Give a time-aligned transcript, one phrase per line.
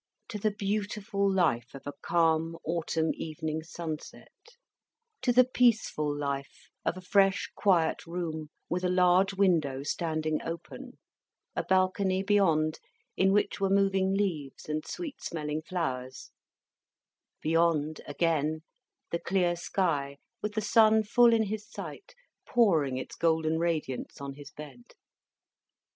[0.29, 4.31] To the beautiful life of a calm autumn evening sunset,
[5.21, 10.97] to the peaceful life of a fresh quiet room with a large window standing open;
[11.55, 12.79] a balcony beyond,
[13.15, 16.31] in which were moving leaves and sweet smelling flowers;
[17.39, 18.61] beyond, again,
[19.11, 22.15] the clear sky, with the sun full in his sight,
[22.47, 24.81] pouring its golden radiance on his bed.